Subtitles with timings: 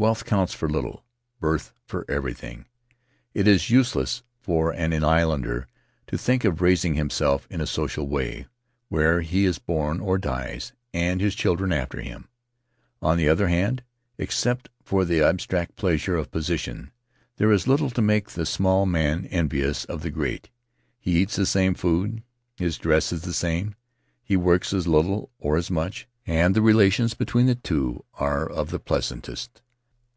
[0.00, 1.04] Wealth counts for little,
[1.40, 2.64] birth for everything;
[3.34, 5.66] it is useless for an islander
[6.06, 8.46] to think of raising himself in a social way—
[8.88, 12.28] where he is born he dies, and his children after him.
[13.02, 13.82] On the other hand,
[14.16, 16.92] except for the abstract pleasure of position,
[17.36, 20.48] there is little to make the small man envious of the great;
[20.98, 22.22] he eats the same food,
[22.56, 23.74] his dress is the same,
[24.24, 27.52] he works as little or as much, and the relations Faery Lands of the South
[27.52, 29.60] Seas between the two are of the pleasantest.